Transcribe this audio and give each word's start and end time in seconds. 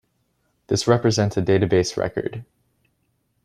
This 0.65 0.87
represents 0.87 1.37
a 1.37 1.43
database 1.43 1.95
record. 1.95 2.43